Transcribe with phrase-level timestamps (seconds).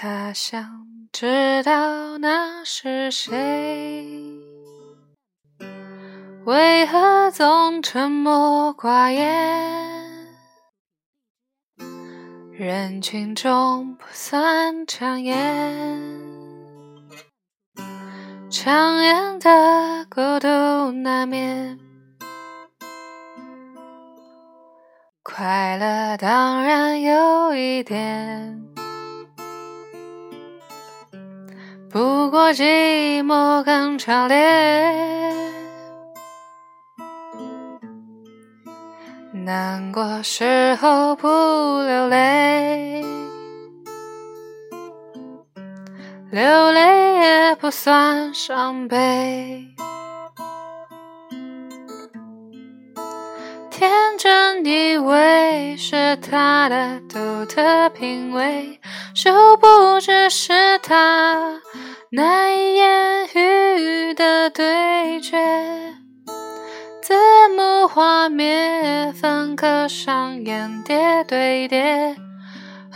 [0.00, 4.06] 他想知道那是谁，
[6.44, 10.28] 为何总沉默寡言？
[12.52, 15.36] 人群中不算抢眼，
[18.48, 21.76] 抢眼的孤独难免。
[25.24, 28.57] 快乐当然有一点。
[31.90, 34.36] 不过寂寞更强烈，
[39.32, 43.02] 难过时候不流泪，
[46.30, 49.66] 流泪也不算伤悲。
[53.70, 58.77] 天真以为是他的独特品味，
[59.20, 61.60] 殊不知是他。
[62.12, 65.36] 难以言喻的对决，
[67.02, 67.14] 字
[67.56, 72.14] 幕画面分割上演叠对叠，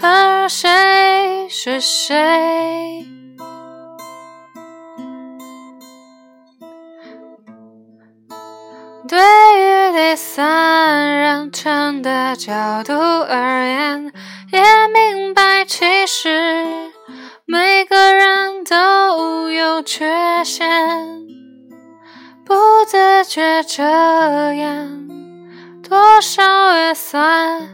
[0.01, 3.05] 而谁是谁？
[9.09, 14.12] 对于第三人称的角度而言，
[14.53, 14.62] 也
[14.95, 15.84] 明白其
[19.83, 21.27] 缺陷，
[22.45, 22.55] 不
[22.87, 23.83] 自觉这
[24.55, 25.09] 样，
[25.83, 27.69] 多少也算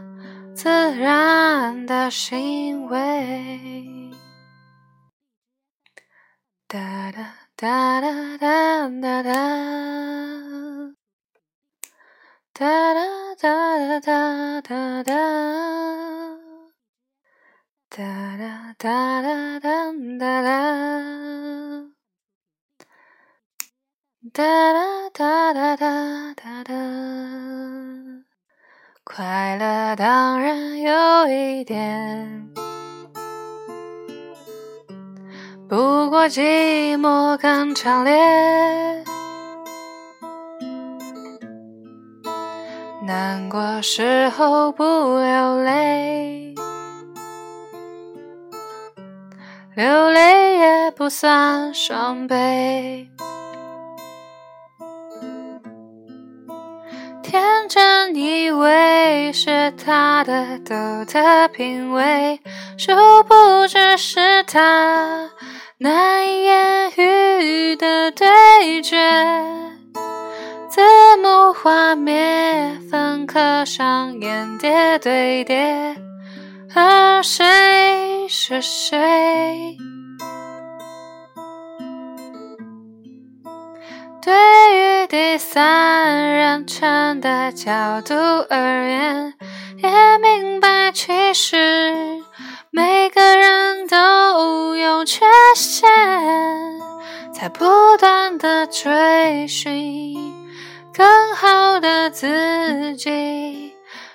[0.54, 4.10] 自然的行为。
[6.66, 6.78] 哒
[7.12, 9.32] 哒哒哒哒哒哒，
[12.52, 13.00] 哒哒
[13.40, 15.14] 哒哒哒哒。
[17.90, 18.04] 哒
[18.36, 20.47] 哒哒哒哒哒哒，
[24.32, 26.74] 哒哒哒哒哒哒哒。
[29.04, 32.50] 快乐当然有一点，
[35.68, 39.04] 不过寂寞更强烈。
[43.06, 46.54] 难过时候不流泪。
[49.74, 53.08] 流泪也不算伤悲，
[57.38, 62.40] 天真以为是他的独特品味，
[62.76, 62.92] 殊
[63.28, 65.30] 不知是他
[65.78, 68.96] 难以言喻的对决。
[70.68, 70.80] 字
[71.22, 75.94] 幕画面分刻上演叠对叠，
[76.74, 78.26] 而谁？
[78.28, 78.98] 是谁？
[85.08, 88.14] 第三人称的角度
[88.50, 89.34] 而言，
[89.78, 91.56] 也明白其实
[92.70, 95.24] 每个人都有缺
[95.56, 95.88] 陷，
[97.32, 100.14] 在不断的追寻
[100.92, 103.72] 更好的自己。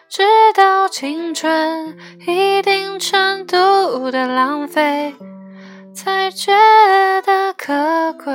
[0.08, 0.22] 直
[0.54, 5.16] 到青春一定程度的浪费，
[5.96, 6.54] 才觉
[7.26, 8.34] 得可贵。